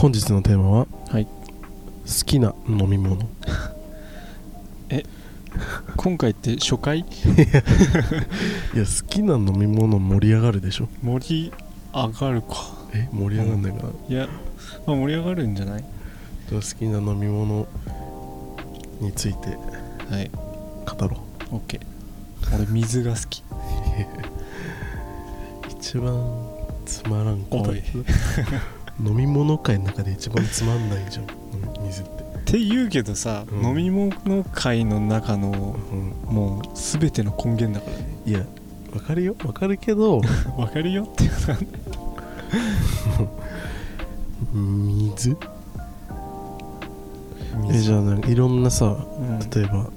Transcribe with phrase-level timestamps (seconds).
[0.00, 1.24] 本日のテーマは、はい。
[1.26, 1.30] 好
[2.24, 3.28] きな飲み物。
[5.96, 7.00] 今回って初回？
[7.00, 7.06] いや
[8.86, 10.88] 好きな飲み物盛り上がるでしょ。
[11.02, 11.52] 盛り
[11.92, 12.54] 上がるか。
[12.94, 14.28] え盛り上がんないかな、いや、
[14.86, 15.84] まあ、盛り上がるんじゃない？
[16.50, 17.66] 好きな飲み物
[19.00, 19.48] について
[20.10, 20.30] はい。
[20.30, 21.18] 語ろ
[21.50, 21.80] OK
[22.54, 23.40] 俺水が好き。
[23.40, 23.44] う
[25.70, 26.24] 一番
[26.86, 27.82] つまらん答え
[29.04, 33.66] 飲み物界の中で一番つまんないじゃんうん水って、って言うけどさ、うん。
[33.66, 38.20] 飲み物界の中のうん、もう全ての根源だからね。
[38.26, 38.40] いや
[38.94, 39.36] わかるよ。
[39.44, 40.20] わかるけど
[40.56, 41.04] わかるよ。
[41.04, 41.58] っていうか
[44.52, 45.36] 水。
[47.70, 49.38] えじゃあなんかいろんなさうん。
[49.50, 49.90] 例えば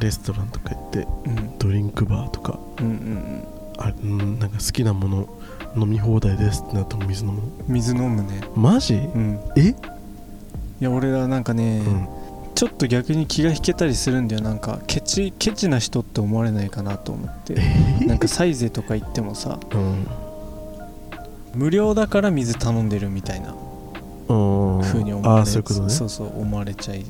[0.00, 1.58] レストランとか行ってうん。
[1.58, 3.44] ドリンクバーとかうんうん。
[3.78, 5.28] あうんなんか好きなもの
[5.78, 8.40] 飲み放題ですってなっ水飲む水飲むね。
[8.54, 8.94] マジ？
[8.94, 9.38] うん。
[9.56, 9.74] え、い
[10.80, 12.08] や俺はなんかね、うん。
[12.54, 14.42] ちょっと逆に気が引けたりするんだよ。
[14.42, 17.54] なんかケチケチな人って思われないかなと思って。
[18.06, 20.06] なんかサイゼとか行ってもさ うん。
[21.54, 23.54] 無料だから水頼んでるみたいな
[24.28, 25.90] うん風に思われそういうね。
[25.90, 27.04] そうそう思われちゃい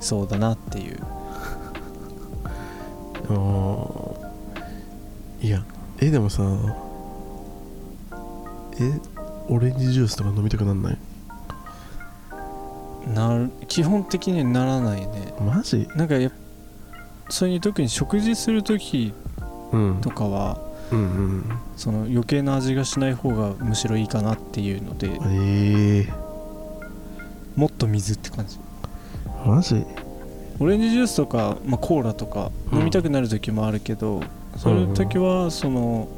[0.00, 0.98] そうだなっていう。
[3.30, 3.86] うん
[5.40, 5.62] いや
[6.00, 6.42] えでもさ
[8.80, 9.00] え
[9.48, 10.98] オレンジジュースとか飲みたくなんない？
[13.14, 15.34] なる基本的にはならないね。
[15.40, 15.88] マジ？
[15.96, 16.32] なんかやっ
[17.28, 19.12] そういう特に食事する時
[19.72, 20.00] うん。
[20.00, 20.58] とかは
[20.90, 21.44] うんうん
[21.76, 26.12] その余計な味がしない方がむしろいいかなっていうのでええ
[27.56, 28.58] もっと水って感じ。
[29.46, 29.84] マジ？
[30.60, 34.22] オレンジジュースとか、まあ、コーラとか飲みたくなる時もあるけど、
[34.58, 36.08] そういう時はその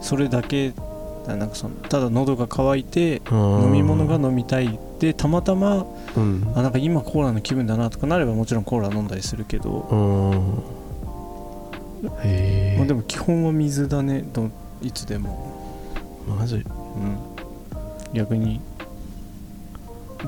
[0.00, 0.72] それだけ
[1.26, 6.52] なんかそのただ喉が渇いて飲み物が飲みたいでたまたまうん。
[6.54, 14.50] あなんか今コーラの気分だなとかなればもちろんコーラ飲んだりするけど、うんへえまあ、でも基本は水だねど
[14.82, 15.52] いつでも、
[16.26, 16.56] マジ？
[16.56, 16.64] うん、
[18.12, 18.60] 逆に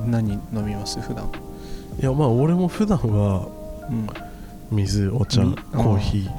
[0.06, 1.00] 何飲みます？
[1.00, 1.30] 普段。
[2.00, 3.48] いやまあ俺も普段は
[3.90, 4.06] うん。
[4.70, 6.30] 水お茶みコーヒー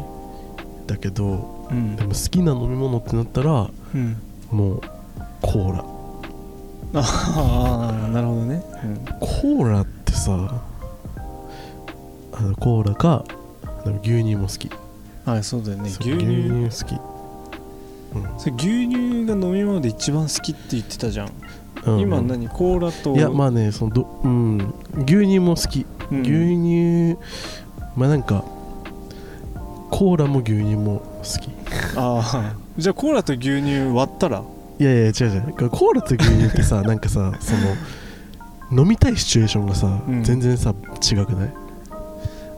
[0.87, 1.95] だけどうん。
[1.95, 4.17] でも好きな飲み物ってなったらうん
[4.51, 4.81] もう
[5.41, 5.85] コーラ。
[6.97, 8.63] ああなるほどね、
[9.19, 10.63] コーラってさ
[12.31, 13.25] あのコーラか
[14.01, 14.69] 牛乳も好き。
[15.25, 15.89] うん、はいそうだよね。
[15.89, 16.13] 牛乳。
[16.13, 16.99] 牛乳好き。
[18.37, 21.27] それ牛乳が飲み物で一番好きって言ってたじゃん、
[21.85, 24.73] うん今何コーラといやまあねそのどうん。
[25.05, 26.21] 牛乳も好き、うん。
[26.21, 27.17] 牛乳
[27.97, 28.43] まあなんか
[29.91, 31.49] コーラも牛乳も好き。
[31.97, 34.43] ああじゃあコーラと牛乳割ったら？
[34.79, 35.69] いやいや違う違う。
[35.69, 37.53] コーラと牛乳ってさ なんかさそ
[38.73, 40.23] の飲みたいシチュエーションがさ、うん。
[40.23, 41.53] 全然さ違くない？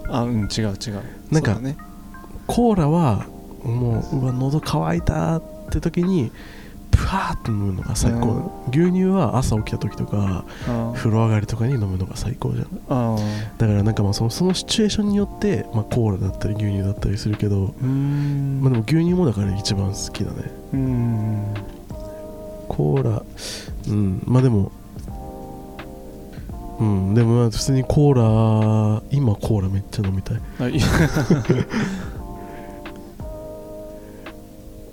[0.09, 0.73] あうん違う違う。
[1.31, 1.78] なんかそうだね。
[2.47, 3.25] コーラは
[3.63, 6.31] もううわ喉乾いたって時に
[6.97, 12.66] プワーって飲むのが最高、牛乳は朝起きた時とかあ風呂上がりとかに飲むのが最高じゃん。
[12.90, 13.18] ああ
[13.59, 20.52] だからなんかまあそのそのシチュエーションによって、まあ、コーラだったり牛乳だったりするけど、まあ、でも牛乳もだから一番好きだね。
[20.74, 21.53] うーん。
[22.68, 23.24] コーラ
[23.88, 24.24] うん。
[24.25, 24.72] まあでも
[26.79, 27.14] うん。
[27.14, 30.38] でもまあ普通にコーラ今コーラめっちゃ飲みたい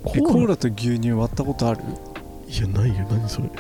[0.06, 1.81] あいやえコーラと牛乳割ったことある？
[2.49, 3.06] いやないよ。
[3.11, 3.49] 何それ。
[3.49, 3.51] い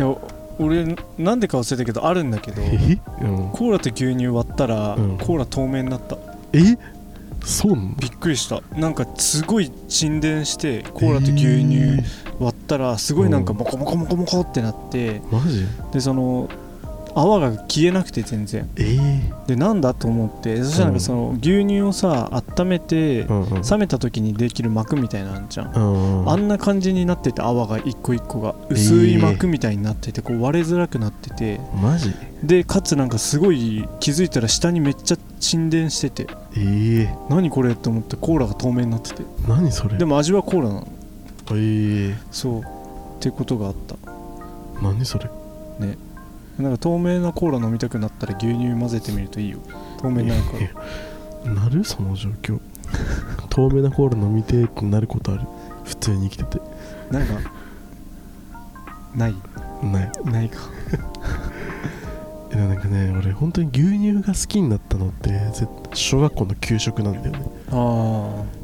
[0.00, 0.16] や
[0.58, 5.18] 俺なんでか忘れたけどあるんだけどえ、うん、コーラと牛乳割ったら、うん。
[5.18, 6.18] コーラ透明になった。
[6.52, 6.76] え？
[7.44, 7.94] そうなの？
[7.98, 8.60] びっくりした。
[8.78, 12.02] なんかすごい沈殿してコーラと牛乳
[12.38, 13.58] 割ったらすごいなんかうん。
[13.58, 15.66] モコモコモコモコってなってえーマジ？
[15.92, 16.48] でその
[17.14, 18.68] 泡が消えなくて全然。
[18.76, 19.46] えー。
[19.46, 23.62] でなんだと思ってそしたらその牛乳をさ温めてうんうん。
[23.62, 25.72] 冷めた時にできる膜みたいなのあんじゃん。
[25.72, 25.78] う
[26.24, 31.60] んあんな感じになってて泡が一個一個が薄い膜みたいになっててこう割れづらくなってて。
[31.80, 32.12] マジ？
[32.42, 36.26] でかつなんかすごい気づいたら下にめっちゃ沈殿してて。
[36.56, 39.22] ええ何これって思ってコーラが透明になってて。
[39.46, 39.96] 何それ？
[39.96, 40.88] でも味はコーラなの。
[41.52, 42.60] ええそう。
[42.60, 42.64] っ
[43.20, 43.96] てことがあった。
[44.82, 45.30] 何それ？
[46.58, 49.58] なんか透明なコーラ飲みたくなったら牛乳混ぜてみるといいよ。
[49.98, 50.50] 透明になるか。
[51.46, 51.84] らなる？
[51.84, 52.60] その状況。
[53.48, 55.42] 透明なコーラ飲みてえってなることある。
[55.84, 56.60] 普通に生きてて。
[57.10, 57.34] なんか
[59.14, 59.34] ない？
[59.82, 60.12] ない。
[60.24, 60.58] ないか。
[62.50, 67.46] えでもなんかね俺本当に牛乳が好きになったのってぜ小学校の給食なんだよね。
[67.70, 68.61] ああ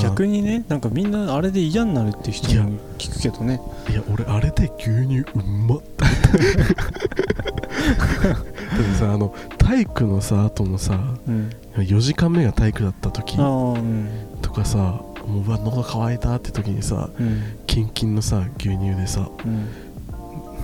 [0.00, 2.62] 逆にねなんかみんなあれで嫌になるって人いや。
[2.64, 3.60] も聞くけどね。
[3.90, 5.82] いや俺あれで牛乳うんまっ。
[5.82, 6.04] て
[6.70, 8.36] だっ
[8.76, 11.50] てさあの体育のさ後のさうん。
[11.76, 13.42] 4時間目が体育だった時う
[13.78, 14.08] ん。
[14.42, 14.78] とかさ
[15.26, 17.42] もううわ喉乾いたって時にさうん。
[17.66, 19.68] キンキンのさ牛乳でさうん。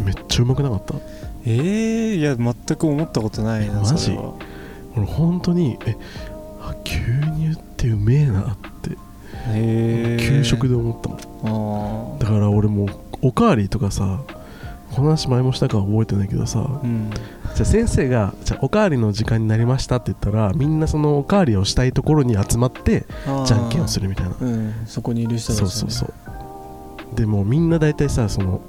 [0.05, 0.95] めっちゃうまくなかった？
[1.47, 4.17] ええいや全く思ったことないなマジ？
[4.97, 5.97] 俺本当にえ
[6.67, 6.97] あ牛
[7.55, 8.97] 乳ってうめえなって。
[10.19, 12.17] 給食で思ったもん。
[12.17, 12.89] あだから俺もう
[13.23, 14.21] おかわりとかさ
[14.93, 17.11] この話前もしたかは覚えてないけどさあうん。
[17.11, 23.07] じゃあ先生がじゃあおかわりの時間になりましたって言ったらみんなそのおかわりをしたいところに集まって
[23.47, 24.37] じゃんけんをするるみたいな。
[24.41, 24.75] うん。
[24.87, 26.13] そこにいる人たちそうそうそう。
[27.15, 28.61] でもみんな大体さその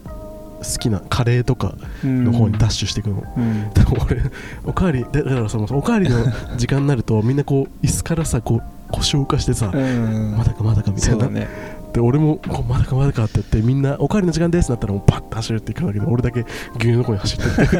[0.58, 3.70] 好きなカレーとかうの方にダッシュしていくの、うん。
[3.74, 4.22] でも俺
[4.66, 6.26] おかわりだからそのおかわりの
[6.58, 10.36] 時間になるとみんなこう椅子からさこう腰を浮かしてさ、うん。
[10.38, 11.48] まだかまだかみたいうなね。
[11.94, 16.00] で俺もこうまだかまだかって言ってみんなおかわりの時間ですってなったらもうパッと走るっていくんだけ。
[16.00, 17.78] ど俺だけ牛乳の方に走ってって。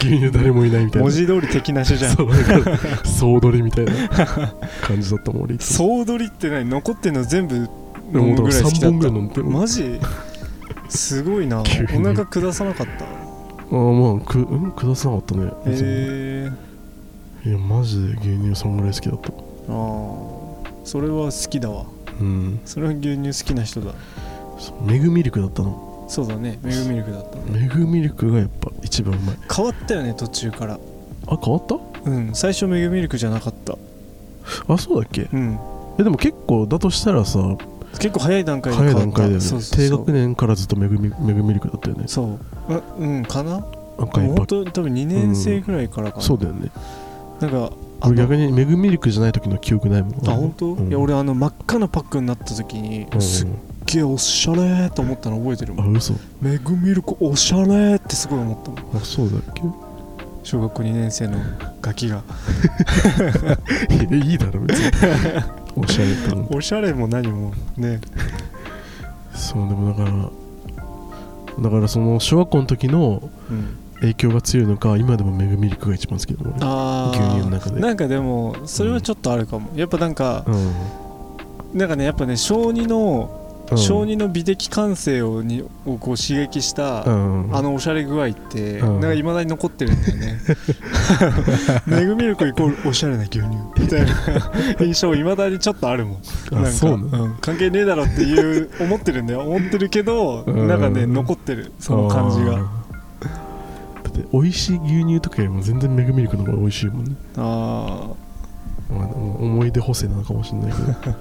[0.06, 1.04] 牛乳誰もいないみたいな。
[1.04, 2.30] 文字通り敵なしじゃんそう
[3.04, 3.92] 総取りみたいな
[4.82, 6.68] 感じだったもん俺総取りって何？
[6.68, 7.68] 残ってんの全部飲
[8.12, 9.42] むぐらい好きだ3った。
[9.42, 10.00] マジ？
[10.88, 11.60] すごいな。
[11.60, 13.04] お腹下さなかった？
[13.04, 13.08] あ
[13.70, 14.72] あまあくうん？
[14.72, 15.50] くださなかったね。
[15.66, 16.50] へ
[17.44, 19.30] えいやマジで牛乳そんぐらい好きだった。
[19.30, 19.36] ああ
[20.84, 21.86] それは好きだわ。
[22.20, 22.60] うん。
[22.64, 23.92] それは牛乳好きな人だ。
[24.84, 26.06] メグミルクだったの。
[26.08, 26.58] そうだね。
[26.62, 27.36] メグミルクだった。
[27.36, 29.36] ねメグミルクがやっぱ一番うまい。
[29.54, 30.78] 変わったよね途中から。
[31.26, 31.76] あ変わった？
[32.10, 32.34] うん。
[32.34, 33.76] 最初メグミルクじゃなかった。
[34.68, 35.28] あそうだっけ？
[35.32, 35.58] うん。
[35.98, 37.40] えでも結構だとしたらさ
[37.98, 42.04] 結構早い段階で早い段階だよね低学年からずっとメグミメグミルクだったよね。
[42.06, 42.38] そう。
[42.74, 43.64] あうんかな？
[43.98, 46.70] 赤いパッ本当多分2年生ぐらいからかな、そうだよね。
[47.40, 47.72] なんか
[48.02, 50.28] 俺逆にメグミルクじゃない時の記憶ないもん。
[50.28, 50.88] あ本当、うん。
[50.88, 53.20] いや俺あの真っ赤なパックになった時に、うん。
[53.22, 53.48] すっ
[53.86, 55.96] げえおしゃれーと思ったの覚えてるもん。
[55.96, 56.14] あ嘘。
[56.42, 58.96] メグミルクおしゃれーってすごい思ったもん。
[58.96, 59.62] あそうだっけ？
[60.42, 61.38] 小学校2年生の
[61.80, 62.22] ガキが。
[64.12, 64.92] いいだろ別に
[65.76, 68.00] おしゃれって思うおしゃれも何もね。
[69.34, 70.30] そうでもだから
[71.62, 73.78] だからその小学校の時のうん。
[74.00, 77.80] 影響が強いのか今でもメグミルクが一番好きだもん牛乳の中で。
[77.80, 81.78] なんかでもそれはちょっとあるかも、やっぱなんかうん。
[81.78, 87.56] なんかねやっぱね小児の、うん小児の美的感性をにをこう刺激した、うん。
[87.56, 89.00] あのおしゃれ具合って、うん。
[89.00, 90.40] なんかいまだに残ってるんだよね。
[91.86, 93.46] メグミルクイコールおしゃれな牛乳。
[93.78, 94.14] みたいな
[94.78, 96.22] 印象いまだにちょっだあるもん。
[96.52, 96.96] なんかう
[97.28, 97.36] ん。
[97.40, 100.68] 関係ねえだろっていう思ってるんだよ思ってるけど、うん。
[100.68, 102.52] なんかね残ってるその感じが。
[104.02, 108.10] だって美味しい牛乳とかよりも全然メグミルクの方が美味しいもんね、あ
[108.88, 110.78] まあ、思い出補正なのかもしれないけ
[111.10, 111.16] ど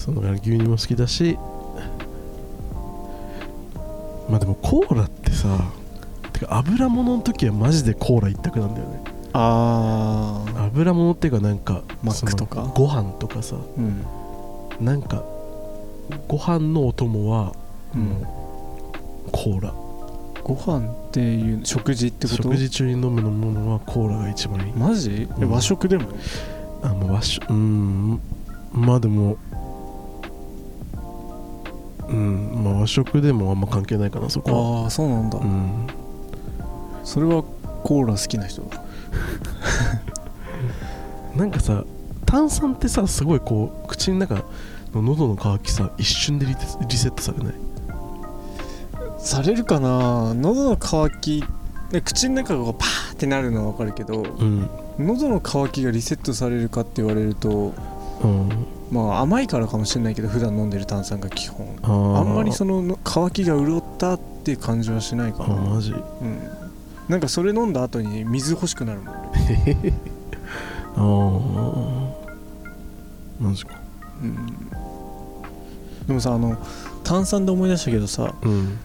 [0.00, 1.36] そうだから牛乳も好きだし
[4.30, 5.72] まあでもコーラってさ
[6.32, 9.02] てか油物の時はマジでコーラ一択なんだよね。
[9.04, 10.64] ーあー。
[10.68, 12.62] 油物っていうかなんかマックとか。
[12.74, 13.56] ご飯とかさ。
[13.76, 14.04] うん。
[14.80, 15.22] なんか
[16.28, 17.52] ご飯のお供は
[17.94, 18.02] うん。
[18.04, 18.20] も
[19.26, 19.74] うコーラ。
[20.42, 22.42] ご飯っていう食事ってこと？
[22.44, 24.72] 食事中に飲むものはコーラが一番いい。
[24.72, 25.50] マジ、えうん。
[25.50, 26.08] 和食でも？
[26.82, 28.20] あもう和食うん。
[28.72, 29.36] まあでも
[32.10, 32.62] うん。
[32.64, 34.82] まあ和食でもあんま関係ないかなそこは。
[34.84, 35.86] ああそうなんだ、うん。
[37.04, 37.42] それは
[37.82, 38.62] コーラ好きな人？
[38.62, 38.82] だ
[41.36, 41.84] なんかさ
[42.26, 44.44] 炭酸ってさすごいこう口の中
[44.94, 47.54] の喉の渇きさ一瞬でリテリセットされない？
[49.18, 50.34] されるかな？
[50.34, 51.44] 喉の渇き
[51.90, 54.68] で口の中がパーってなるのは分かるけどうん。
[54.98, 57.72] 喉の渇きがリセットされるかって言われると
[58.22, 58.48] うん
[58.90, 61.78] まあ甘いからかもしれないけど普段飲んでる炭酸が基本。
[61.82, 65.92] あんまりその渇きが潤ったっていう感じはしないかあな、マジ。
[65.92, 66.38] うん、
[67.08, 69.14] なんかそれ飲んだ後に水欲しくなるもん。
[70.96, 71.00] あ
[73.38, 73.80] あマジか。
[74.22, 74.46] うん。
[76.06, 76.56] でもさあの
[77.04, 78.78] 炭酸で思い出したけどさうん。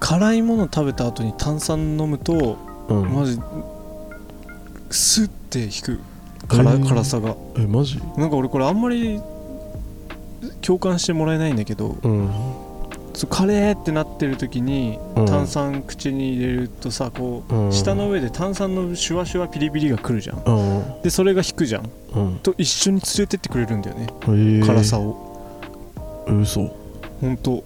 [0.00, 2.56] 辛いもの食べた後に炭酸飲むと
[2.88, 3.12] うん。
[3.12, 3.38] マジ
[4.90, 6.00] スッて引く。
[6.48, 6.88] 辛,、えー。
[6.88, 7.36] 辛さが。
[7.56, 8.00] えマジ？
[8.16, 9.20] なんか俺これあんまり
[10.60, 12.30] 共感してもらえないんだけどうん。
[13.16, 15.26] そうカレーってなってる時にうん。
[15.26, 17.72] 炭酸口に入れるとさこう、うん。
[17.72, 20.42] 舌の上で炭酸のシュワシュワピリピリが来るじゃん。
[20.44, 21.02] うん。
[21.02, 21.90] でそれが引くじゃん。
[22.14, 22.38] うん。
[22.42, 25.32] と一緒に連れてってくれるんだよね、へー辛さを。
[26.26, 26.74] 嘘。
[27.20, 27.62] ほんと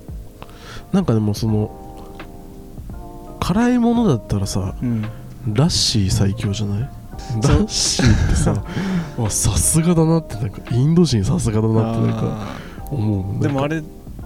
[0.93, 1.71] なんかでもその
[3.41, 5.03] 辛いものだったらさうん。
[5.55, 6.81] ラッシー最強じゃない？
[6.81, 6.89] ラ
[7.59, 8.55] ッシーってさ
[9.19, 12.47] あさすがだなってなんかインド人さすがだなってなんかあ
[12.90, 13.83] 思うでもあれ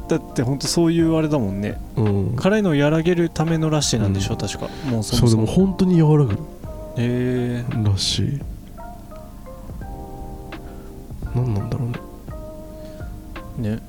[0.09, 1.81] だってほんとそういうあれだもんね。
[1.97, 2.37] うん。
[2.37, 4.69] 辛いのを和らげるためのラッシーなんでしょ、確か。
[4.85, 5.47] もうそそうでも。
[5.47, 6.37] そもも本当に和らぐへ
[6.99, 7.65] え。
[7.71, 8.43] ラッシー
[11.35, 11.87] 何なんだろ
[13.59, 13.71] うね。
[13.71, 13.83] ね。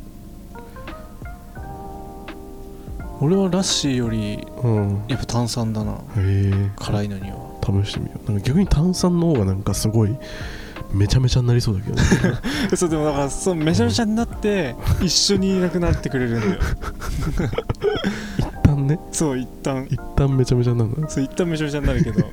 [3.20, 5.04] 俺はラッシーよりうん。
[5.08, 5.94] やっぱ炭酸だな。
[5.94, 6.72] へえ。
[6.78, 7.38] 辛いのには。
[7.62, 8.32] 試してみよう。
[8.32, 10.16] なんか逆に炭酸の方がなんかすごい
[10.94, 12.04] めちゃめちゃになりそうだけどね。
[12.78, 16.62] そうでもだからそうめちゃめちゃになって一緒にいなくなってくれるんだよ。
[18.38, 19.00] 一旦ね。
[19.12, 19.88] そう一旦。
[19.90, 22.22] 一旦めちゃめちゃになるのそう一旦めちゃめちゃになるけど。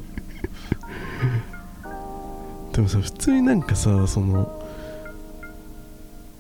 [2.72, 4.62] でもさ普通になんかさその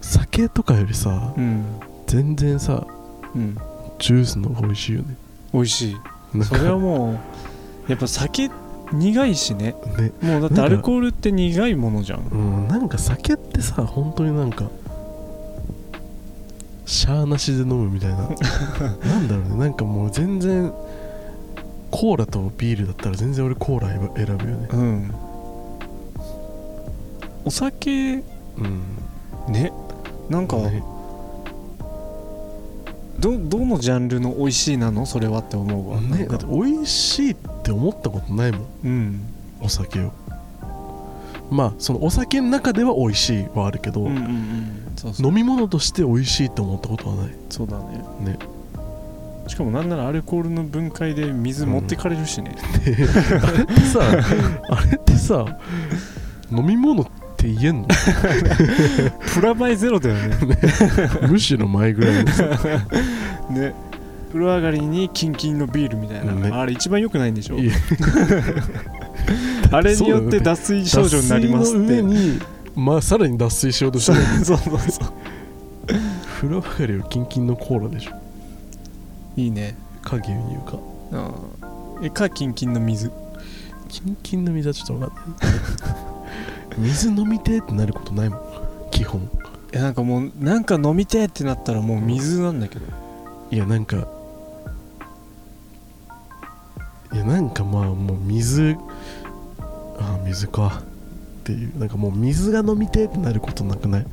[0.00, 1.64] 酒とかよりさうん。
[2.06, 2.86] 全然さ
[3.34, 3.56] うん。
[3.98, 5.16] ジュースの方が美味しいよね。
[5.54, 5.96] 美味しい。
[6.44, 7.18] それはも
[7.88, 8.50] うやっぱ酒
[8.92, 9.74] 苦いしね。
[9.98, 10.12] ね。
[10.20, 12.20] もうだってアルコールって苦いものじゃん。
[12.30, 14.70] うんなんか酒ってさ本当になんか
[16.86, 18.16] シャーなしで飲むみたいな。
[19.06, 19.56] なんだろうね。
[19.56, 20.72] なんかもう全然
[21.90, 24.68] コーラとビールだったら全然俺コーラ選ぶよね。
[24.72, 25.14] うん。
[27.44, 28.20] お酒う
[28.62, 28.82] ん。
[29.48, 29.72] ね。
[30.28, 30.82] なんか、ね
[33.20, 35.06] どどのジャンルの美味しいなの？
[35.06, 38.66] それはって思うわ、ねだって美味しいって思ったことないもん。
[38.84, 39.20] うん。
[39.60, 40.12] お酒を。
[41.50, 44.92] まあそのお酒の中では美味しいはあるけど、うんうんうん。
[44.96, 45.26] そうそう。
[45.26, 47.34] 飲み物として美味しいって思ったことはない。
[47.50, 48.04] そうだね。
[48.20, 48.38] ね。
[49.48, 52.54] しかもなんならアルコールの分解で水持ってかれるしね、
[53.42, 54.00] あれってさ
[54.68, 55.58] あれってさ
[56.52, 57.04] 飲み物
[57.40, 57.88] って言えんの？
[59.34, 60.36] プラマイゼロだよね。
[61.28, 62.44] むしろ前ぐらいでさ
[63.50, 63.74] ね。
[64.28, 66.50] 風呂上がりにキンキンのビールみたいな、ね。
[66.52, 67.56] あれ一番良くないんでしょ？
[67.58, 67.74] いや。
[69.72, 72.40] あれによって脱水症状になりますっ脱てに
[72.76, 75.12] まあさらに脱水しようとしてるそうそうそう。
[76.40, 78.12] 風呂上がりはキンキンのコーラでしょ。
[79.36, 79.74] いいね。
[80.02, 80.78] か牛乳か。
[81.12, 83.10] うんえかキンキンの水。
[83.88, 86.09] キンキンの水はちょっと分かんない
[86.78, 88.40] 水飲みてえってなることないもん
[88.90, 89.20] 基本。
[89.72, 92.86] いやなんかもうなんか飲みてえってなったらもう水なんだけど。
[93.50, 94.06] いやなんか
[97.12, 98.76] いやなんかまあもう水
[99.98, 100.82] あ水か
[101.40, 104.06] っていうなんかもう水が飲みてえってなることなくない？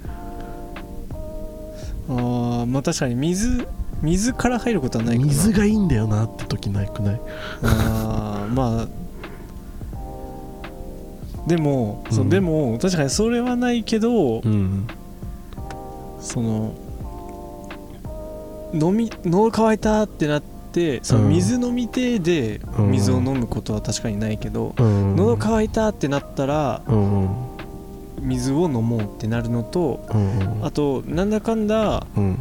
[2.10, 3.68] あーまあ確かに水
[4.02, 5.28] 水から入ることはないかな。
[5.28, 7.22] 水がいいんだよなって時ないくない？
[7.64, 8.88] あーまあ
[11.48, 12.30] でも、そううん。
[12.30, 14.86] でも確かにそれはないけど、うん。
[16.20, 16.76] その
[18.74, 21.30] 飲み喉乾いたってなってそのうん。
[21.30, 22.92] 水飲みてえでうん。
[22.92, 25.16] 水を飲むことは確かにないけど、うん。
[25.16, 26.82] 喉乾いたってなったら
[28.20, 30.66] 水を飲もうってなるのとうん。
[30.66, 32.38] あとなんだかんだうん。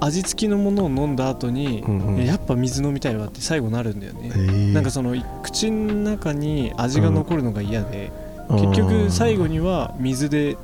[0.00, 2.16] 味付きのものを飲んだ後に、うんうん。
[2.16, 4.38] いややっぱ水飲みたいわって最後なるんだよね、え。
[4.38, 10.56] ーなんかその口の中に味が残るのが嫌で、うん結局最後には水で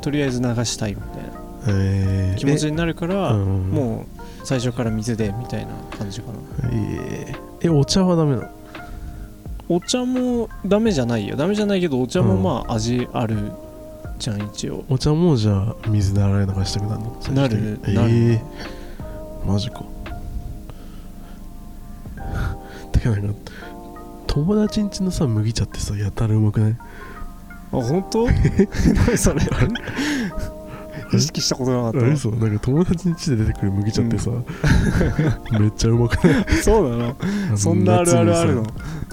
[0.00, 1.30] とりあえず流したいみたいな
[1.68, 2.38] えー。
[2.38, 6.38] 気持ちになるから、うんもう最初から水でみたいな感じかな。
[6.72, 7.66] えー。
[7.66, 8.48] えお茶はダメなの？
[9.68, 11.36] お茶もダメじゃないよ。
[11.36, 13.52] ダメじゃないけどお茶もまあ味ある
[14.18, 14.84] じゃん一応。
[14.88, 17.16] お茶もじゃあ水で洗い流したくなるの？
[17.34, 18.08] なるえなる。
[18.10, 18.40] ー、
[19.46, 19.84] マジか。
[22.90, 23.34] てかなんか
[24.26, 26.72] 友達んちのさ麦茶ってさやたらうまくない？
[26.72, 26.76] あ
[27.80, 28.26] 本当？
[29.06, 29.40] 何それ？
[31.14, 34.30] 意識したことなかっあ嘘なんか友達んちで出てくる麦茶ってさ、
[35.60, 36.44] めっちゃうまくない？
[36.46, 36.96] たそうな
[37.50, 37.56] の？
[37.56, 38.62] そんなあるあるあるの？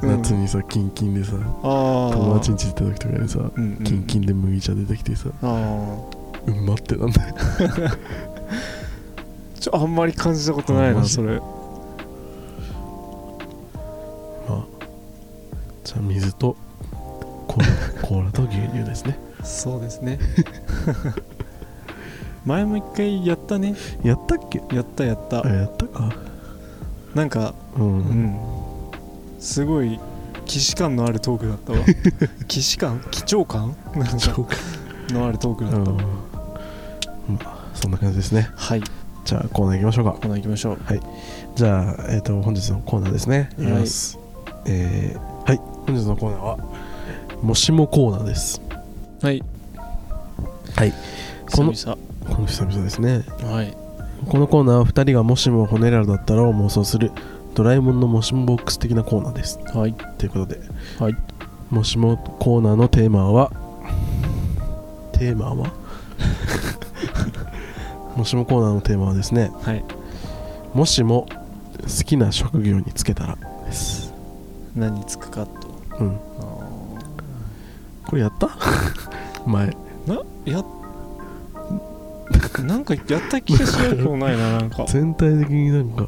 [0.03, 0.41] 夏うん。
[0.41, 5.97] にさキンキンでさ友達んち行った時とかにさうんうんキンキンで麦茶出てきてさあ
[6.47, 7.97] うまってなんだよあ
[9.59, 11.37] ちょあんまり感じたことないなそれ。
[14.47, 14.63] まあ
[15.83, 16.55] じゃあ水と
[18.09, 19.19] コーラと牛乳ですね。
[19.43, 20.17] そうですね。
[22.43, 23.75] 前も一回やったね。
[24.03, 24.63] やったっけ？
[24.75, 25.45] やったやった。
[25.45, 26.11] あやったか。
[27.13, 27.99] なんかううん。
[27.99, 28.39] ん
[29.39, 29.99] すごい
[30.47, 31.79] 既視感のあるトークだったわ。
[32.49, 32.99] 既視感？
[33.11, 33.75] 貴重感？
[33.95, 34.35] なんか
[35.09, 35.97] のあるトークだうんったわ。
[37.27, 38.49] まあそんな感じですね。
[38.55, 38.81] はい。
[39.23, 40.11] じゃあコーナー行きましょうか。
[40.13, 40.77] コーナー行きましょう。
[41.55, 43.51] じゃあ、えー、と本日のコーナーですね。
[43.59, 43.83] はい。
[44.65, 45.61] えーはい。
[45.85, 46.57] 本日のコーナーは
[47.41, 48.62] もしもコーナーです。
[49.22, 49.43] はい。
[50.75, 50.93] はい。
[51.51, 53.24] この久この久々ですね。
[53.41, 53.75] 々はい。
[54.27, 57.12] このコーナーは2人がもしもホネラルだったらを妄想する
[57.55, 59.60] ドラえもんのもしもボックス的なコーナーです。
[59.74, 59.93] はい。
[59.93, 60.60] ということで。
[61.00, 61.15] はい。
[61.69, 63.51] もしもコーナーのテーマは？
[65.13, 65.74] テーマは？
[68.15, 69.51] もしもコーナーのテーマはですね。
[69.62, 69.84] はい。
[70.74, 71.25] もしも
[71.81, 74.13] 好きな職業に就けたらです。
[74.75, 75.51] 何つくかと。
[76.00, 76.19] うん。
[76.39, 76.48] あ
[78.09, 78.49] これやった？
[79.45, 79.67] 前。
[79.67, 79.73] ー
[80.07, 80.63] なや
[82.65, 84.85] なんかやった気がしなくもないななんか。
[84.87, 86.05] 全体的になんか。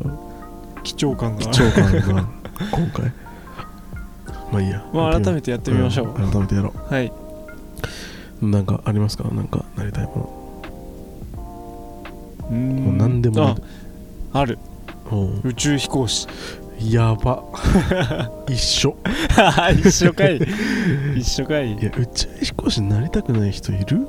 [0.84, 1.42] 貴重感が。
[1.46, 2.00] 貴重感が。
[2.72, 3.14] 今回。
[4.52, 4.84] まあいいや。
[4.94, 6.14] まあ改めてやってみましょう、ん。
[6.32, 7.12] 改めてやろはい、
[8.42, 9.26] うなんかありますか？
[9.34, 10.62] なんかなりたいも
[12.50, 12.76] うーん。
[12.78, 13.56] のもう何でも
[14.34, 14.58] あある。
[15.44, 16.26] 宇宙飛行士
[16.90, 17.44] やば。
[18.50, 18.96] 一緒。
[19.84, 20.40] 一緒かい。
[21.16, 21.74] 一緒かい。
[21.74, 24.08] いや宇宙飛行士になりたくない人いる？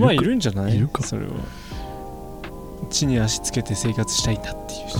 [0.00, 0.76] まあいいるんじゃない？
[0.76, 1.02] いるか？
[1.02, 1.30] それは。
[2.90, 4.98] 地に足つけて生活したいんだっていうう人、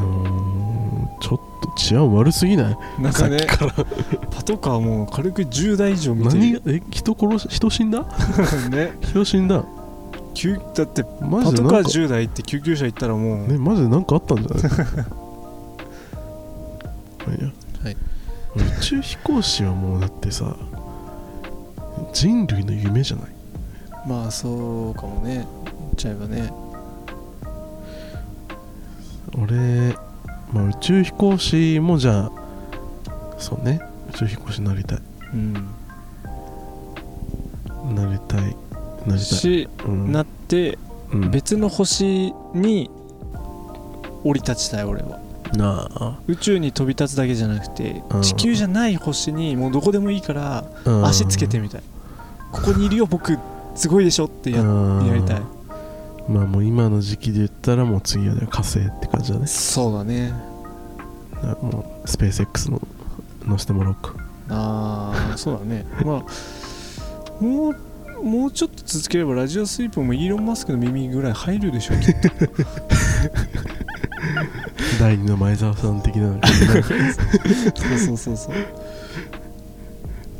[1.20, 2.76] ちょっと治安悪すぎない？
[3.00, 3.38] なんかね
[4.30, 6.40] パトカーもう軽く10台以上見てる。
[6.40, 6.60] 何が？
[6.66, 7.48] え人殺し？
[7.50, 8.00] 人死んだ？
[8.70, 8.92] ね。
[9.02, 9.64] 人死んだ？
[10.34, 15.06] 救だってマパトカージでなんか10台って救急車行ったらもう、ねマジで何かあったんじゃない？
[17.32, 17.96] はい。
[18.56, 20.56] 宇宙飛行士はもうだってさ
[22.12, 23.30] 人類の夢じゃない？
[24.06, 25.46] まあそうかもね。
[25.78, 26.52] 言っちゃえばね。
[29.38, 29.94] 俺、
[30.52, 32.32] まあ、宇宙飛行士もじゃあ
[33.38, 33.80] そうね。
[34.10, 34.98] 宇宙飛行士になりたい。
[35.34, 35.52] うん。
[37.94, 38.40] なりたい。
[38.40, 38.56] なり
[39.06, 40.12] たい、し、うん。
[40.12, 40.78] なって
[41.12, 42.90] うん、別の星に
[44.24, 45.20] 降り立ちたい俺は
[45.52, 48.22] なあ、宇宙に飛び立つだけじゃなくてうん。
[48.22, 51.06] 地球じゃない星にもうどこでもいいからうん。
[51.06, 51.82] 足つけてみたい。
[52.52, 53.38] ここにいるよ僕
[53.74, 55.06] すごいでしょってやうん。
[55.06, 55.42] やりたい。
[56.28, 59.46] まあもう今の時期で言ったらもう次はね火星って感じだね。
[59.46, 60.32] そうだね。
[61.42, 62.80] あもうスペース X の
[63.44, 64.14] 乗せてもらおうか。
[64.48, 65.86] ああそうだね。
[66.04, 67.76] まあもう
[68.22, 72.28] もうちょっと続ければラジオスイープもイーロン・マスクの耳ぐらい入るでしょきっと
[75.06, 78.54] 第二の前澤さん的なそうそうそうそう。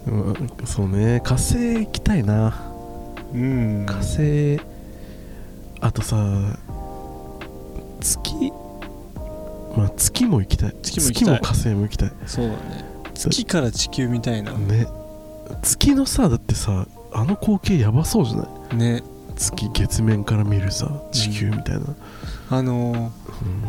[0.08, 2.52] うんそうね火星行きたいな。
[3.32, 3.86] うん。
[3.86, 4.60] 火星。
[5.80, 6.16] あとさ
[8.00, 8.32] 月。
[9.76, 10.74] まあ月も行きたい。
[10.82, 11.40] 月も行きたい。
[11.40, 12.12] 火星も行きたい。
[12.26, 12.58] そうだね。
[13.14, 14.50] 月から地球みたいな。
[14.52, 14.88] ね。
[15.62, 18.74] 月のさだってさあの光景やばそうじゃない？
[18.74, 19.04] ね。
[19.36, 21.82] 月月面から見るさ地球みたいな、
[22.50, 23.10] あのー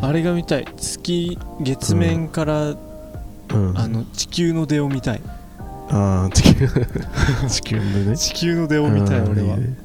[0.00, 0.04] うん。
[0.04, 0.66] あれが見たい。
[0.76, 2.74] 月月面から、う
[3.56, 3.78] ん。
[3.78, 5.20] あの地球の出を見たい。
[5.90, 6.68] あー地球。
[7.48, 9.56] 地球でね 地球の出を見たい俺は。
[9.56, 9.76] いね。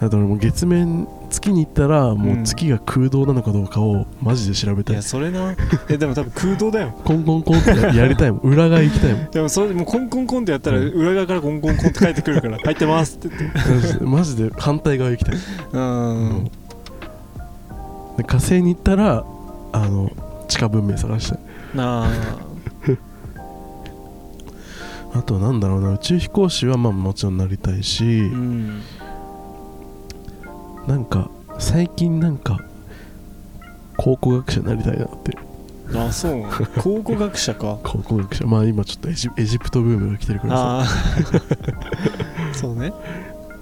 [0.00, 2.40] あと俺もう月面月に行ったらもうん。
[2.40, 5.54] う月が空洞なのかどうかをマジで調べたい、いやそれな。
[5.88, 6.94] えでも多分空洞だよ。
[7.04, 8.40] コンコンコンってやりたいもん。
[8.50, 9.30] 裏側行きたいもん。
[9.30, 10.88] でもそれもうコンコンコンってやったらうん。
[10.90, 14.04] 裏側からコンコンコンって帰ってくるから入ってますって言って。
[14.04, 15.34] マジで反対側行きたい、
[15.72, 16.50] うん
[18.18, 19.24] で火星に行ったら
[19.72, 20.10] あの
[20.48, 21.38] 地下文明探したい
[21.74, 22.10] なあ
[25.18, 28.82] あとなんだろうな宇宙飛行士はまあもちろんなりたいし、うん。
[30.86, 32.58] なんか最近なんか
[33.96, 35.38] 考古学者になりたいなって
[35.94, 36.42] あそう。
[36.80, 37.78] 考古学者か。
[37.84, 38.46] 考古学者。
[38.46, 40.64] まあ今ちょっとエジエジプトブームが来てるからさ。
[40.64, 40.86] ああ
[42.52, 42.92] そうね。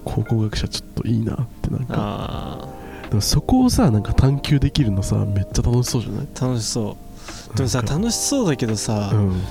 [0.04, 1.94] 考古学者ちょっといいなってなんか。
[1.96, 2.75] あ
[3.08, 6.26] でもそこをさなんか探求できるのさめっちゃ楽しそうじゃない？
[6.40, 6.96] あ楽しそ
[7.52, 7.56] う。
[7.56, 7.94] でもさなんか。
[7.94, 9.42] 楽しそうだけどさ、うん。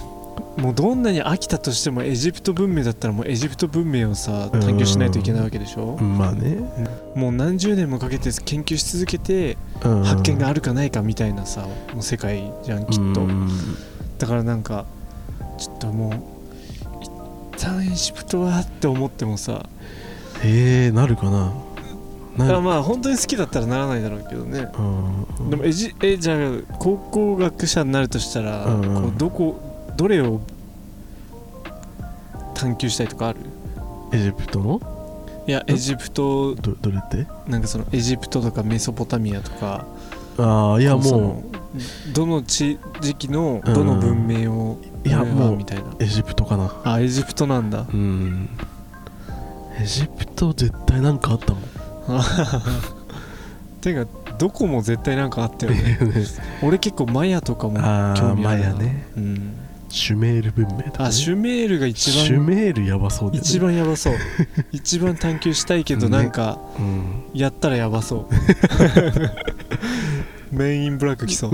[0.58, 6.58] もうどんなに飽きたとしてもエジプト文明だったらもうエジプト文明をさ探求しないといけないわけでしょ、うんまあね、
[7.14, 13.50] もう何十年もかけて研究し続けてうん、発見があるかないかみたいなさもう世界じゃんきっと、うん。
[14.18, 14.86] だからなんか
[15.58, 16.14] ちょっともう
[17.02, 17.12] 一
[17.62, 19.68] 旦エジプトはって思ってもさ
[20.42, 21.54] えー、なるかなな
[22.38, 24.68] あまあ本当に好きだったらならないだろうけどね。
[24.78, 24.82] う
[25.44, 25.50] ん。
[25.50, 28.94] でもエジえじゃあ考古学者になるとしたら、うん。
[28.94, 30.42] こうどこどれを
[32.54, 33.40] 探求したいとかある？
[34.12, 34.82] エジプトの？
[35.48, 36.56] いやエジプト。
[36.56, 37.26] どどれって？
[37.48, 39.86] なんかそのエジプトとかメソポタミアとか。
[40.38, 41.44] ああいやもその
[42.14, 43.74] どの地時期のうん。
[43.74, 45.84] どの文明をいやもうみたいな。
[45.84, 46.82] うエジプトかな。
[46.84, 47.86] あエジプトなんだ。
[47.94, 48.50] うん。
[49.80, 51.64] エジプト絶対なんかあったもん
[53.82, 54.06] てか
[54.38, 56.00] どこも絶対なんかあったよね。
[56.62, 58.70] 俺結構マヤとかもああ興味あるな。
[58.74, 59.08] マヤね。
[59.16, 59.54] うん、
[59.90, 63.50] シュメール文明とか、ね、あシュメールが一番シュメールやばそうだよね。
[63.50, 64.14] 一番やばそう。
[64.72, 67.24] 一番探求したいけどねなんかうん。
[67.34, 68.28] やったらやばそ
[70.52, 70.56] う。
[70.56, 71.52] メインブラック来そう。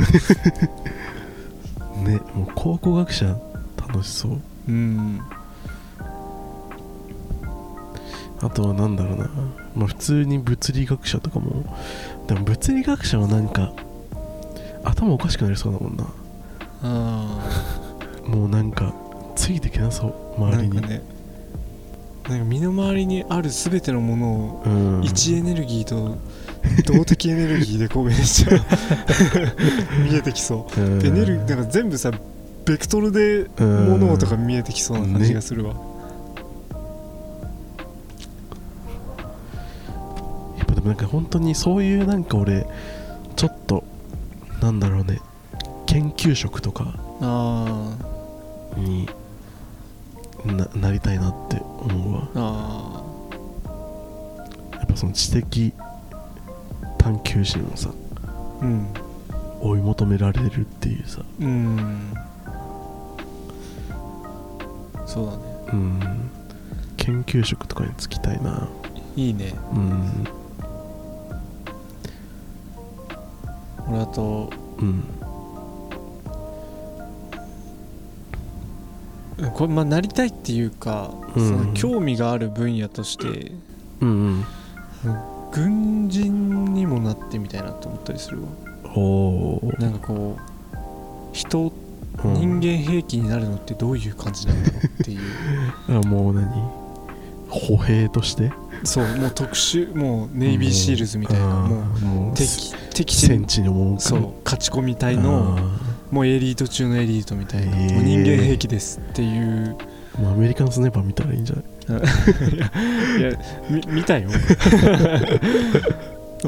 [2.08, 3.38] ねもう考古学者
[3.78, 4.42] 楽しそう。
[4.68, 5.22] うん
[8.42, 9.30] あとはなんだろうな。
[9.76, 11.64] まあ普通に物理学者とかも
[12.28, 13.72] でも物理学者はなんか
[14.84, 16.06] 頭おかしくなりそうだもんな。
[16.84, 17.40] あ
[18.26, 18.94] もうなんか
[19.36, 20.78] ついていけなそう周りに。
[20.78, 21.02] んかね
[22.30, 25.04] なんか身の回りにある全てのものをうん。
[25.04, 26.18] 位置エネルギーと
[26.94, 28.50] 動的エネルギーでこうめっちゃ
[30.10, 30.82] 見えてきそう。
[30.82, 31.06] うん。
[31.06, 32.12] エネルギーなんか全部さ
[32.66, 34.00] ベクトルでうん。
[34.00, 35.76] 物とか見えてきそうな感じがするわ、や
[40.82, 42.66] でもなんか本当にそういうなんか俺
[43.36, 43.84] ちょっと
[44.62, 45.20] なんだろうね
[45.86, 47.96] 研究職とかあ
[48.76, 49.08] に
[50.46, 53.04] ななりたいなって思うわ。
[54.78, 55.72] やっぱその知的
[56.98, 58.88] 探求心をさあうん。
[59.60, 61.22] 追い求められるっていうさ。
[61.40, 62.14] うん。
[65.06, 65.38] そうだね。
[65.74, 66.32] うん。
[66.98, 68.68] 研究職とかに就きたいな。
[69.16, 69.54] いいね。
[69.74, 70.41] うん
[73.92, 74.50] 俺あと
[74.80, 75.04] うん。
[79.54, 81.48] これまあなりたいっていうか、うん。
[81.50, 83.52] その興味がある分野として
[84.02, 84.46] うん
[85.52, 88.48] 軍人にもなってみたいなと思ったりするわ。
[88.66, 89.00] うんお
[89.66, 90.78] おなんかこう
[91.32, 91.72] 人
[92.26, 95.20] 人間兵器になるのってどういう感じなんだろうっていう。
[95.88, 96.46] 間 あもう何？
[97.50, 98.52] 歩兵として？
[98.84, 104.02] そうもう特殊もうネイビーシールズみたいなもう敵敵戦地地に赴く。
[104.02, 105.58] そう勝ち込み隊の
[106.10, 107.94] もうエリート中のエリートみたいな、へー。
[107.94, 109.78] もう人間兵器ですっていう。
[110.20, 111.56] もうアメリカンスネーパー見たらいいんじゃ
[111.94, 112.04] ない？
[113.20, 113.32] いや
[113.70, 114.30] み見たよ。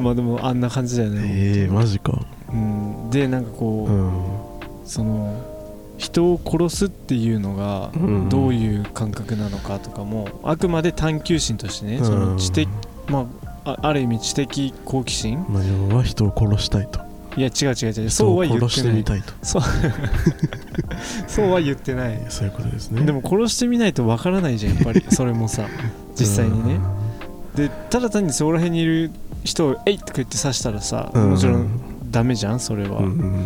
[0.01, 2.19] まあでもあんな感じだよね、ええマジか。
[2.51, 4.11] うん、でなんかこう、うん。
[4.85, 5.39] その
[5.97, 8.29] 人を殺すっていうのがうん。
[8.29, 12.67] どういう感覚なのかとかもあくまで探求心としてね、その知的
[13.07, 13.27] ま
[13.65, 15.45] ああある意味知的好奇心。
[15.49, 16.99] まあ要は人を殺したいと。
[17.35, 17.91] いや違う違う違う。
[17.91, 19.33] 人そうは言っを殺しててないみたいと。
[19.41, 19.61] そう
[21.27, 21.49] そう。
[21.51, 22.19] は言ってない。
[22.29, 23.01] そういうことですね。
[23.05, 25.03] でも殺してみないとわからないじゃんやっぱり。
[25.09, 25.67] それもさ。
[26.19, 26.79] 実際にね。
[27.55, 29.11] でただ単にそこら辺にいる
[29.43, 31.29] 人を「えい!」とか言って刺したらさうん。
[31.31, 31.67] もちろん
[32.11, 33.45] ダメじゃんそれは、うん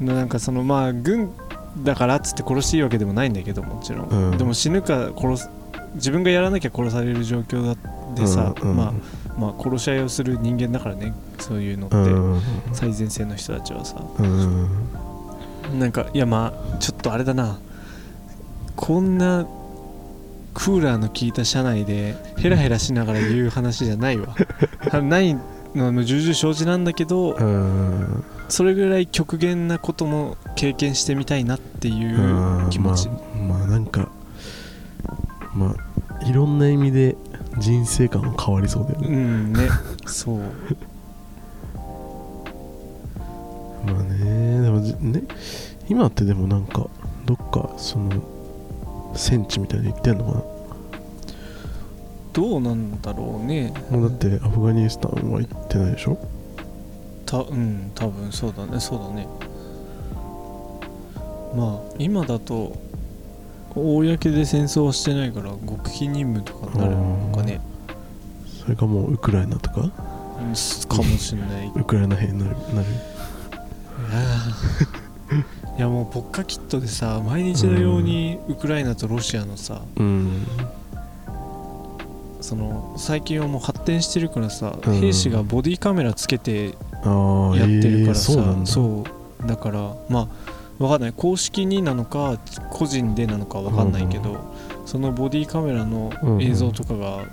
[0.00, 0.06] うん。
[0.06, 1.30] なんかそのまあ軍
[1.78, 4.38] だからっつって殺していいわけでもないんだけどもちろん、うん。
[4.38, 5.50] でも死ぬか殺す
[5.94, 7.76] 自分がやらなきゃ殺される状況だ
[8.14, 8.76] でさ、うんうん。
[8.76, 8.92] まあ
[9.38, 12.40] まあ殺し合いをする人間だからねそういうのって、うん
[12.72, 13.96] 最前線の人たちはさ。
[14.18, 14.68] うん。
[15.78, 17.58] なんかいやまあちょっとあれだな。
[18.74, 19.46] こんな
[20.54, 24.34] クーラーの効いた車内でヘラヘラしながら言う話じゃないわ。
[24.90, 25.36] は ない
[25.74, 33.14] のも重々承知なんだけどうんそれぐらい極限なことも経験してみたいなっていう気持ち、ま
[33.54, 34.08] あ、まあなんか
[35.54, 35.74] ま
[36.20, 37.16] あいろんな意味で
[37.58, 39.68] 人生観変わりそうだようね、んね。
[40.06, 40.38] そう。
[43.86, 45.22] まあねでもじね
[45.88, 46.86] 今ってでもなんか
[47.24, 48.10] どっかその
[49.14, 50.42] 戦地みたいに行ってんのか
[52.32, 53.72] どうなんだろうね。
[53.90, 56.18] なもうだってアフガニスタンは行ってないでしょ？
[57.26, 59.26] たうん多分そうだねそうだね。
[61.54, 62.76] まあ今だと
[63.74, 67.60] 公で戦争はしてないから極秘任務とかになるのかね。
[68.62, 69.90] それかもうウクライナとか？
[70.40, 71.70] うんすかもしんない。
[71.76, 72.86] ウクライナ兵になるなる？
[75.76, 80.46] いや もうポッカキットでさ毎日のようにウクライナとロシアのさうん。
[82.40, 85.00] その最近はもう発展してるからさ、うん。
[85.00, 88.66] 兵士がボディカメラつけてやってるからさ、そうなんだ。
[88.66, 89.04] そ
[89.44, 89.46] う。
[89.46, 90.28] だからまあ
[90.82, 91.12] わかんない。
[91.12, 92.38] 公式になのか
[92.70, 94.38] 個人でなのかわかんないけど、
[94.84, 97.24] そのボディカメラの映像とかが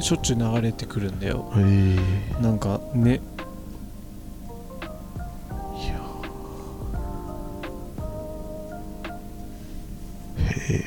[0.00, 1.50] しょっちゅう流れてくるんだよ。
[1.56, 1.96] え
[2.38, 3.14] えなんかね。
[3.14, 3.18] い
[5.88, 5.94] や
[10.46, 10.78] へえ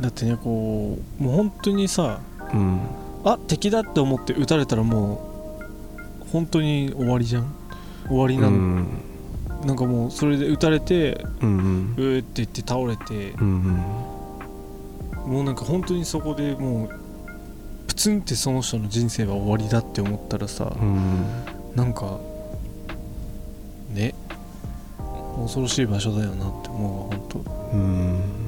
[0.00, 2.20] だってねこうもう本当にさ
[2.52, 2.80] うん
[3.24, 5.22] あ敵だって思って撃たれたらも
[6.22, 7.54] う本当に終わりじゃん。
[8.08, 8.86] 終わりうなの、ん。
[9.66, 13.46] なんかもうそれで撃たれてうんうーって言って倒れてうん
[15.26, 15.32] うん。
[15.32, 16.88] もうなんか本当にそこでもう
[17.86, 21.24] プツンってその人の人生は終わりだって思ったらさうん
[21.74, 22.18] なんか
[23.92, 24.14] ね
[25.42, 28.47] 恐ろしい場所だよなって思うわ本うん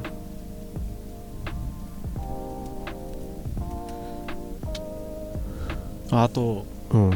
[6.11, 7.13] あとうん。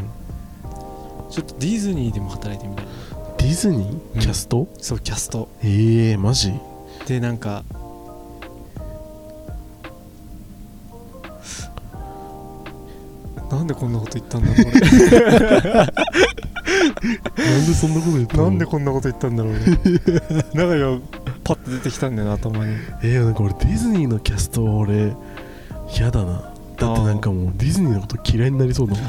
[1.30, 2.84] ちょっとディズニーでも働いてみたい。
[3.38, 4.18] ディズニうん。
[4.18, 5.48] ーキャスト、そうキャスト。
[5.62, 6.52] ええー、マジ？
[7.06, 7.64] でなんか
[13.50, 14.72] なんでこんなこと言ったんだろうなん
[17.66, 18.42] でそんなこと言ったの？
[18.44, 19.60] 俺なんでこんなこと言ったんだろう俺。
[19.60, 19.78] なんか
[20.76, 21.00] 今
[21.44, 22.74] パッと出てきたんだよな頭に。
[23.02, 25.12] えー、なんか俺ディズニーのキャストは俺
[25.96, 29.00] 嫌だなだってなんかもうディズニーのこと嫌いになりそうだも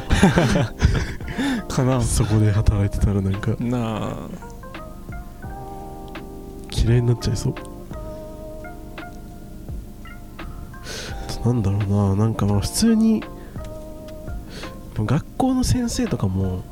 [1.68, 1.98] かな。
[1.98, 3.56] んそこで働いてたらなんか。
[3.60, 3.78] な
[4.12, 4.30] あ。
[6.72, 7.56] 嫌いになっちゃいそう。
[11.46, 12.16] なんだろうな。
[12.16, 13.24] なんかまあ普通に
[14.98, 16.64] 学校の先生とかも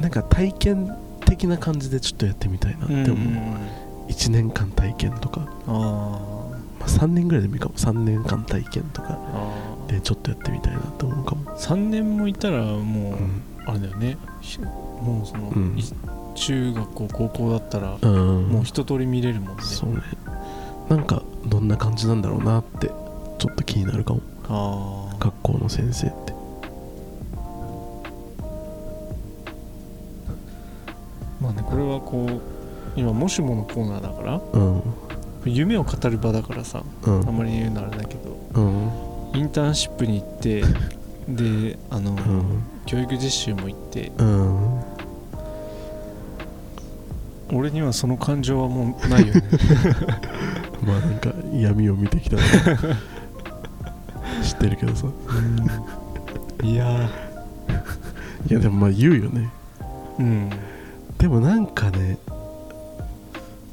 [0.00, 3.16] なんか体験的な感じでちょっとやってみたいなって思う、
[4.08, 6.37] 1年間体験とか、あまあ、
[6.88, 7.74] 3年ぐらいでもいいかも。
[7.74, 9.18] 3年間体験とか。
[9.88, 13.42] でちょっとやってみたいなって思うかも、3年もいたらもう、うん。
[13.66, 14.18] あれだよね。
[14.40, 15.78] ひもうその、うん。
[15.78, 15.82] い
[16.34, 19.62] 中学校高校だったら、うん、もう一通り見れるもんね。
[19.62, 20.02] そうね。
[20.88, 22.88] なんかどんな感じなんだろうなって
[23.38, 24.20] ちょっと気になるかも。
[25.18, 26.38] 学校の先生って。
[31.40, 32.40] まあねこれはこう
[32.96, 34.82] 今もしものコーナーだからうん
[35.44, 37.28] 夢を語る場だからさうん。
[37.28, 38.38] あんまり言うのあれだけど。
[38.54, 39.38] うん。
[39.38, 40.62] インターンシップに行って
[41.28, 42.62] であの、うん。
[42.86, 44.12] 教育実習も行って。
[44.18, 44.80] うん。
[47.50, 49.42] 俺にはその感情はもうないよね。
[50.84, 52.42] まあなんか闇を見てきたの
[54.42, 55.06] 知ってるけどさ。
[56.62, 57.08] いや
[58.50, 59.50] いやでもまあ言うよね。
[60.18, 60.50] うん。
[61.18, 62.18] でもなんかね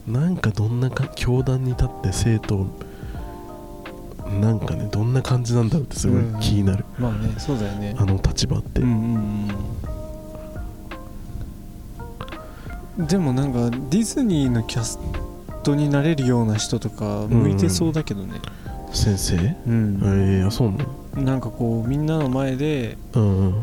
[0.07, 2.67] なんかどんなか教壇に立って生徒
[4.39, 7.95] なんかねどんな感じなんだろうってすごい気になる、まあねそうだよね。
[7.97, 9.49] あの立場って、うんうん
[12.99, 13.07] うん。
[13.07, 14.99] でもなんかディズニーのキャス
[15.63, 18.39] トになれるような人とか向いてそうだけどね。
[18.93, 19.35] 先生？
[19.35, 21.21] えうん、えー、あそうなの？
[21.23, 23.61] なんかこうみんなの前でうんうん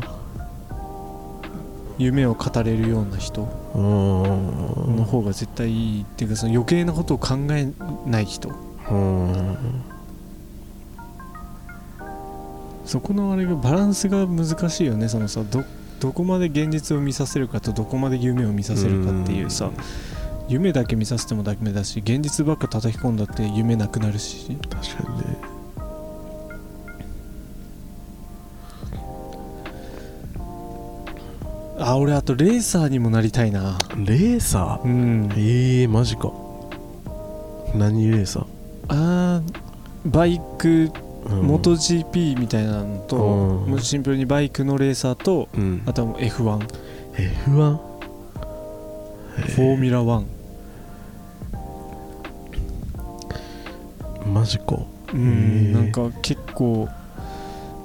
[2.03, 3.41] 夢を語れるような人
[3.75, 7.71] の方が絶対いいっていうかその余計なことを考え
[8.05, 8.49] ない人。
[8.89, 9.57] うん。
[12.85, 15.07] そこのあれがバランスが難しいよね。
[15.07, 15.63] そのさど
[15.99, 19.71] どこまで現実を見させるかとどこまで夢を見させるかっていうさ
[20.49, 24.57] 夢だけ見させてもダメだし現実ばっか叩き込んだって夢なくなるし。
[24.69, 25.52] 確かにね
[31.85, 33.77] あ俺あとレーサーにもなりたいな。
[33.97, 34.87] レーサー？
[34.87, 35.29] うん。
[35.35, 36.31] ええー、マジか。
[37.75, 38.45] 何レーサー、
[38.87, 40.91] あーバイク
[41.25, 43.71] うん、モト GP みたいなのと、うん。
[43.71, 45.81] もうシンプルにバイクのレーサーとうん。
[45.85, 46.67] あとはもう F1 フ
[47.51, 47.79] F1
[49.37, 50.25] ォーミュラ1
[54.27, 54.75] マジか。
[55.13, 55.73] うへんー。
[55.73, 56.87] なんか結構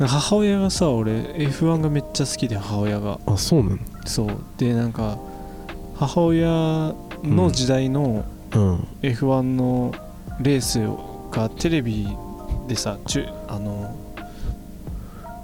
[0.06, 3.18] 母親がさ俺 F1 がめっちゃ好きで母親が。
[3.26, 3.78] あそうなの？
[4.06, 4.28] そう。
[4.56, 5.18] でなんか
[5.96, 8.76] 母親の時代のうん。
[9.02, 9.92] F1 の
[10.40, 10.80] レース
[11.36, 12.06] がテレビ
[12.68, 13.94] でさ中あの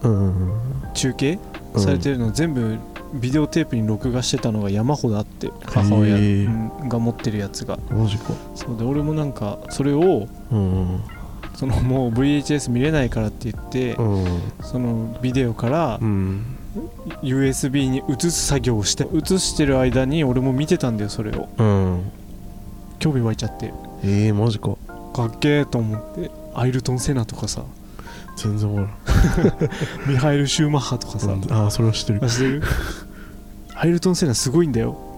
[0.02, 0.62] うん
[0.94, 1.38] 中継
[1.74, 1.80] うん。
[1.80, 2.78] されてるの全部
[3.14, 6.46] ビデオテープに録画してたのが山ほどあって母親へー
[6.82, 7.78] うんが持ってるやつが。
[7.90, 8.32] マジか。
[8.54, 8.76] そう。
[8.78, 11.00] で俺もなんかそれをうん
[11.54, 14.42] そのもう VHS 見れないからって言ってうん。
[14.62, 16.44] そのビデオからうん。
[17.22, 21.48] USB に移す作業をして移してる間に俺も見てたんだよそれを。
[21.56, 22.10] うん。
[22.98, 23.72] 興味湧いちゃって。
[24.02, 24.76] ええー、マジか。
[25.14, 26.30] かっけーと思って。
[26.54, 27.64] アイルトン・セナとかさ。
[28.36, 28.94] 全然わか
[30.10, 31.52] ミハイル・シューマッハとからさ、ん。
[31.52, 32.20] ああそれは知ってる。
[32.24, 32.62] あ知ってる？
[33.76, 34.96] アイルトン・セナすごいんだよ。
[35.08, 35.13] うん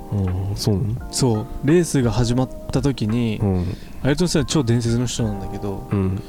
[0.54, 0.80] そう。
[1.10, 1.46] そう。
[1.64, 3.76] レースが始まった時に、うん。
[4.02, 6.22] アイルトン・セナ超伝説の人なんだけどうん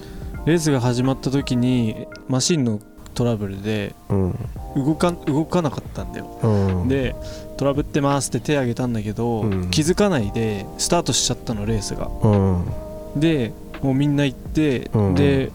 [0.45, 2.79] レースが始まった時にマシンの
[3.13, 4.35] トラブルでうん。
[4.75, 6.39] 動か動かなかったんだよ。
[6.43, 6.87] うん。
[6.87, 7.15] で
[7.57, 9.69] トラブってますって手挙げたんだけど、うん。
[9.69, 12.09] 気づかないでスタートしちゃったのレースが。
[12.23, 13.19] うん。
[13.19, 15.15] でもうみんな行って、うん。
[15.15, 15.51] で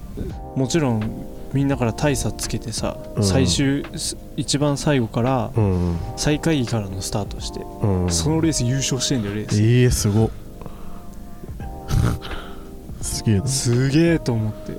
[0.57, 3.25] もちろんみんなから大差つけてさ、うん。
[3.25, 5.97] 最終す一番最後からうん。
[6.17, 8.11] 最下位からのスタートして、うん。
[8.11, 10.31] そのレース優勝してんだよレース、ええー、すごっ。
[13.03, 13.47] すげえな。
[13.47, 14.77] すげえと思って。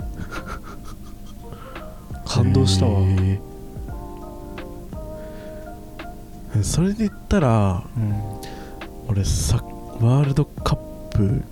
[2.26, 3.40] 感動したわ、へー。
[6.64, 8.14] それで言ったらうん、
[9.08, 10.93] 俺サッワールドカップ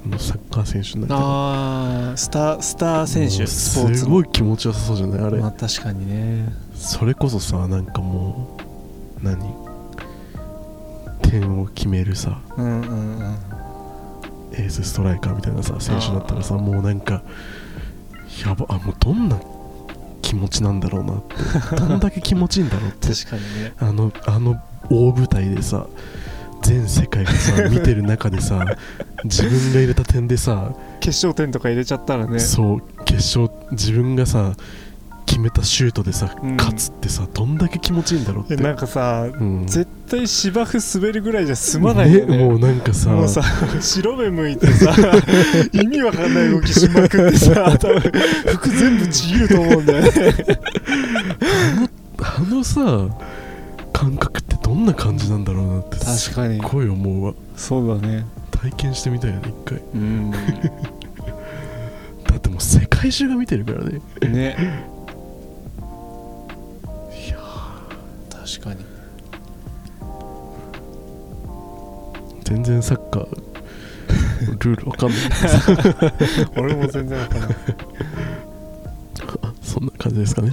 [0.05, 2.17] のサッカー選手になりたい。
[2.17, 3.97] スタースター選手スポーツの。
[3.97, 5.23] すごい気持ちよさそうじゃない？
[5.23, 6.53] あれ、まあ確かにね。
[6.75, 8.57] それこそさなんかも
[9.21, 9.37] う何？
[11.23, 12.41] 点を決めるさ。
[12.57, 13.35] うんうんうん。
[14.53, 17.23] エースストライカーみたいなさ選手だったらさもうなんか
[18.45, 19.39] やばあもうどんな
[20.21, 21.23] 気持ちなんだろうなっ
[21.69, 21.75] て。
[21.77, 23.07] どんだけ気持ちいいんだろうって。
[23.15, 23.73] 確かにね。
[23.79, 25.87] あのあの大舞台でさ
[26.61, 28.65] 全世界がさ見てる中でさ
[29.23, 32.39] 自分が入れた点でさ、決勝点とか入れちゃったらね。
[32.39, 34.53] そう決勝自分がさ
[35.27, 36.57] 決めたシュートでさ、うん。
[36.57, 38.55] 勝つってさどんだけ気持ちいいんだろうって。
[38.55, 39.65] えなんかさうん。
[39.65, 42.37] 絶対芝生滑るぐらいじゃ済まないよね。
[42.37, 43.41] もうなんかさもうさ
[43.79, 44.93] 白目向いてさ
[45.71, 48.01] 意味わかんない動きしまくってさ多分
[48.47, 50.11] 服全部ちぎると思うんだよね。
[52.19, 53.07] あのさ
[53.93, 56.61] 感覚ってどんな感じなんだろうなって確かに。
[56.61, 57.33] すっごい思うわ。
[57.57, 58.25] そうだね。
[58.51, 59.79] 体験してみたいよね一回。
[59.93, 60.31] うん。
[62.23, 63.99] だってもう世界中が見てるからね。
[64.29, 64.55] ね。
[67.27, 67.37] いや
[68.29, 68.85] 確かに。
[72.45, 73.27] 全然サッカー
[74.63, 75.19] ルールわかんない。
[76.55, 77.49] 俺も全然わかんない。
[79.41, 80.51] あそんな感じですかね。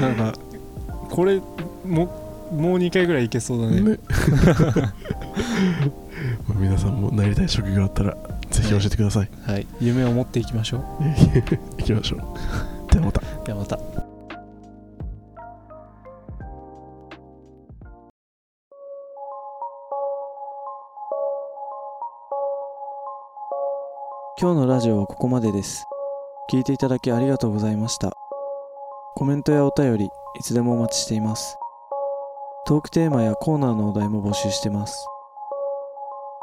[0.00, 0.32] なんか
[1.10, 1.40] これ
[1.84, 3.80] ももう2回ぐらいいけそうだね。
[3.80, 3.98] ね。
[6.48, 8.16] まあ皆さんもなりたい職業あったら
[8.50, 9.66] ぜひ教えてください、はい。
[9.80, 10.80] 夢を持っていきましょう。
[11.78, 12.92] 行きましょう。
[12.92, 13.20] ではまた。
[13.44, 13.78] ではまた。
[24.38, 25.84] 今日のラジオはここまでです。
[26.50, 28.12] 聞いていただきありがとうございました。
[29.16, 31.56] コメントやお便りいつでもお待ちしています
[32.66, 35.06] トークテーマやコーナーのお題も募集してます。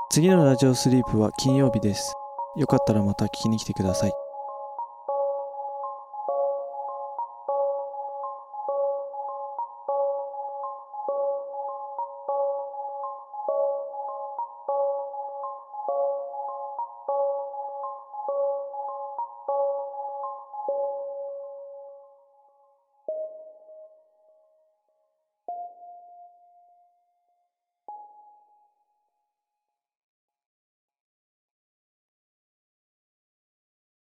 [0.10, 2.14] 次のラジオスリープは金曜日です。
[2.56, 4.14] よかったらまた聞きに来てください。